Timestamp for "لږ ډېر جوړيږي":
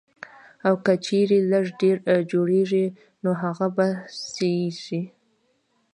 1.51-2.85